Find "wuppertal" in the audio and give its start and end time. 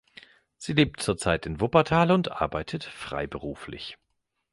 1.61-2.09